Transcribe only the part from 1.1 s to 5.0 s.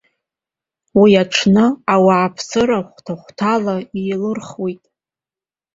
аҽны, ауааԥсыра хәҭа-хәҭала иеилырхит.